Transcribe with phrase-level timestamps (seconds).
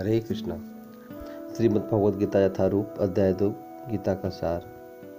[0.00, 0.56] हरे कृष्णा।
[1.56, 3.50] श्रीमद् भगवद गीता यथारूप, अध्याय दो,
[3.90, 4.62] गीता का सार,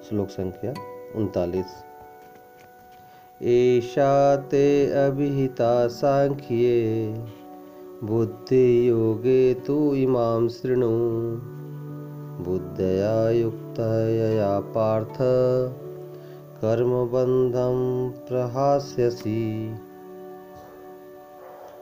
[0.10, 0.74] श्लोक संख्या
[1.16, 1.66] उनतालीस।
[3.42, 7.14] एषा ते अभिहिता सांख्ये
[8.04, 10.90] बुद्धि योगे तु इमां शृणु।
[12.44, 15.18] बुद्धया युक्तः यया पार्थ,
[16.62, 19.76] कर्मबन्धं प्रहास्यसि।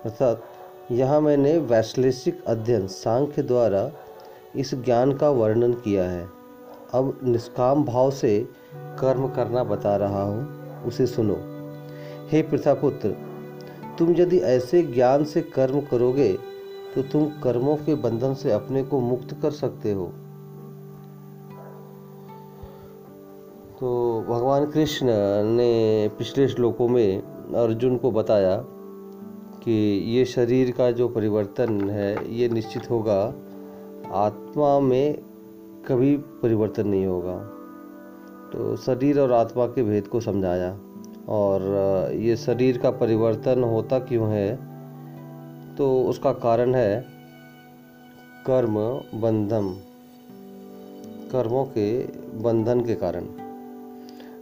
[0.05, 0.43] अर्थात
[0.89, 3.89] यहाँ मैंने वैश्लेषिक अध्ययन सांख्य द्वारा
[4.55, 6.23] इस ज्ञान का वर्णन किया है।
[6.93, 8.39] अब निष्काम भाव से
[8.99, 11.35] कर्म करना बता रहा हूँ, उसे सुनो।
[12.31, 13.09] हे प्रथापुत्र
[13.99, 16.31] तुम यदि ऐसे ज्ञान से कर्म करोगे
[16.95, 20.05] तो तुम कर्मों के बंधन से अपने को मुक्त कर सकते हो।
[23.79, 25.07] तो भगवान कृष्ण
[25.47, 27.21] ने पिछले श्लोकों में
[27.57, 28.57] अर्जुन को बताया
[29.63, 33.33] कि ये शरीर का जो परिवर्तन है, ये निश्चित होगा।
[34.11, 35.17] आत्मा में
[35.87, 37.37] कभी परिवर्तन नहीं होगा।
[38.53, 40.79] तो शरीर और आत्मा के भेद को समझाया।
[41.29, 41.61] और
[42.13, 44.59] ये शरीर का परिवर्तन होता क्यों है?
[45.75, 47.05] तो उसका कारण है
[48.45, 48.75] कर्म
[49.21, 49.77] बंधन।
[51.31, 52.03] कर्मों के
[52.39, 53.23] बंधन के कारण।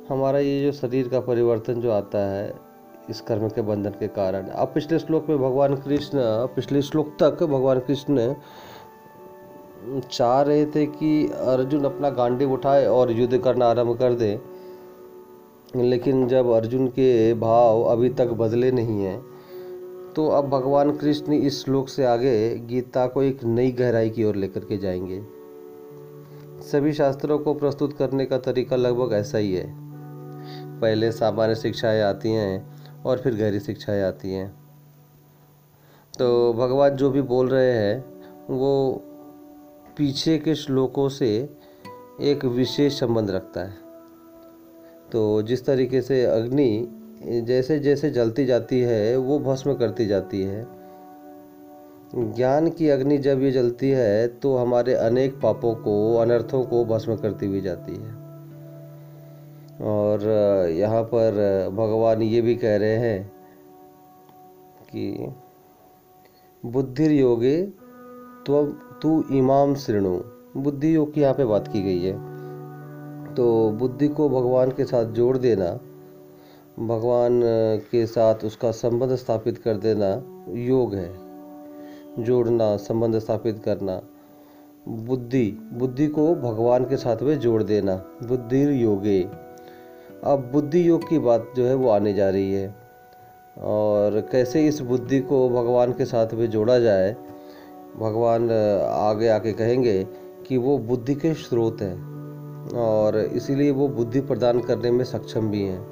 [0.09, 2.53] हमारा ये जो शरीर का परिवर्तन जो आता है
[3.09, 6.19] इस कर्म के बंधन के कारण। अब पिछले श्लोक में भगवान कृष्ण,
[6.55, 8.33] पिछले श्लोक तक भगवान कृष्ण
[10.11, 14.39] चाह रहे थे कि अर्जुन अपना गांडी उठाए और युद्ध करना आरंभ कर दे।
[15.75, 19.19] लेकिन जब अर्जुन के भाव अभी तक बदले नहीं हैं
[20.15, 24.35] तो अब भगवान कृष्ण इस श्लोक से आगे गीता को एक नई गहराई की ओर
[24.35, 25.21] लेकर के जाएँगे।
[26.61, 29.75] सभी शास्त्रों को प्रस्तुत करने का तरीका लगभग ऐसा ही है।
[30.81, 32.76] पहले सामान्य शिक्षाएँ आती हैं
[33.07, 34.53] और फिर गहरी शिक्षाएँ आती हैं।
[36.19, 38.05] तो भगवान जो भी बोल रहे हैं,
[38.49, 39.01] वो
[39.97, 41.49] पीछे के श्लोकों से
[42.21, 43.73] एक विशेष संबंध रखता है।
[45.11, 46.87] तो जिस तरीके से अग्नि
[47.23, 50.67] जैसे जैसे जलती जाती है, वो भस्म करती जाती है।
[52.15, 57.15] ज्ञान की अग्नि जब ये जलती है तो हमारे अनेक पापों को, अनर्थों को भस्म
[57.15, 58.26] करती हुई जाती है।
[59.81, 60.23] और
[60.71, 63.31] यहाँ पर भगवान ये भी कह रहे हैं
[64.85, 65.33] कि
[66.63, 67.61] बुद्धि योगे
[68.47, 68.63] तो
[69.01, 70.17] तू इमाम श्रेणु
[70.57, 72.13] बुद्धि योग की यहाँ पे बात की गई है।
[73.35, 75.71] तो बुद्धि को भगवान के साथ जोड़ देना,
[76.79, 77.41] भगवान
[77.91, 80.09] के साथ उसका संबंध स्थापित कर देना
[80.57, 81.09] योग है।
[82.19, 84.01] जोड़ना, संबंध स्थापित करना।
[84.87, 89.19] बुद्धि बुद्धि को भगवान के साथ में जोड़ देना। बुद्धि योगे
[90.23, 92.75] अब बुद्धि योग की बात जो है वो आने जा रही है।
[93.57, 97.15] और कैसे इस बुद्धि को भगवान के साथ में जोड़ा जाए,
[97.97, 98.51] भगवान
[98.83, 100.03] आगे आके कहेंगे
[100.47, 105.63] कि वो बुद्धि के स्रोत हैं और इसीलिए वो बुद्धि प्रदान करने में सक्षम भी
[105.63, 105.85] हैं।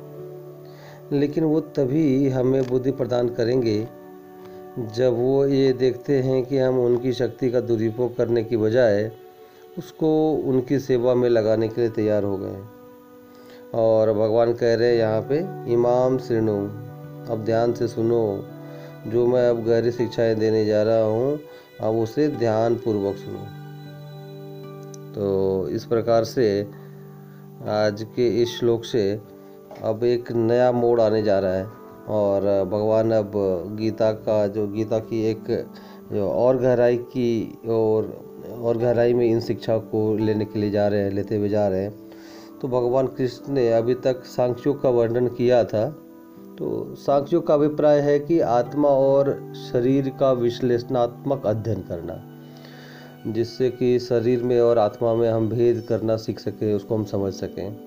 [1.11, 3.87] लेकिन वो तभी हमें बुद्धि प्रदान करेंगे
[4.95, 9.11] जब वो ये देखते हैं कि हम उनकी शक्ति का दुरुपयोग करने की बजाय
[9.77, 12.74] उसको उनकी सेवा में लगाने के लिए तैयार हो गए।
[13.73, 15.39] और भगवान कह रहे हैं यहाँ पे,
[15.73, 16.57] इमाम श्रेणु,
[17.31, 18.45] अब ध्यान से सुनो,
[19.07, 21.39] जो मैं अब गहरी शिक्षाएँ देने जा रहा हूँ,
[21.81, 23.39] अब उसे ध्यान पूर्वक सुनो।
[25.13, 26.67] तो इस प्रकार से
[27.67, 29.21] आज के इस श्लोक से
[29.83, 31.65] अब एक नया मोड़ आने जा रहा है
[32.07, 33.31] और भगवान अब
[33.79, 35.67] गीता का, जो गीता की एक,
[36.11, 38.25] जो और गहराई की और
[38.61, 41.67] और गहराई में इन शिक्षा को लेने के लिए जा रहे हैं, लेते हुए जा
[41.67, 42.04] रहे हैं।
[42.61, 45.89] तो भगवान कृष्ण ने अभी तक सांख्यों का वर्णन किया था।
[46.57, 52.21] तो सांख्यों का अभिप्राय है कि आत्मा और शरीर का विश्लेषणात्मक अध्ययन करना,
[53.27, 57.33] जिससे कि शरीर में और आत्मा में हम भेद करना सीख सकें, उसको हम समझ
[57.33, 57.77] सकें।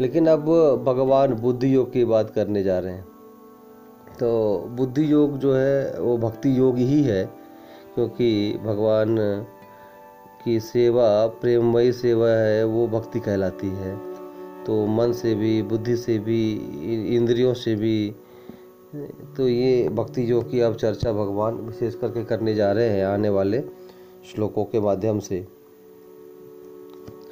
[0.00, 0.44] लेकिन अब
[0.86, 3.06] भगवान बुद्धि योग की बात करने जा रहे हैं।
[4.20, 7.24] तो बुद्धि योग जो है, वो भक्ति योग ही है,
[7.94, 9.16] क्योंकि भगवान
[10.48, 13.96] की सेवा प्रेममयी सेवा है, वो भक्ति कहलाती है।
[14.64, 16.40] तो मन से भी, बुद्धि से भी
[17.16, 18.14] इंद्रियों से भी
[19.36, 23.28] तो ये भक्ति जो कि अब चर्चा भगवान विशेष करके करने जा रहे हैं, आने
[23.28, 23.60] वाले
[24.32, 25.46] श्लोकों के माध्यम से।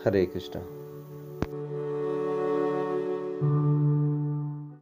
[0.05, 0.75] हरे कृष्णा।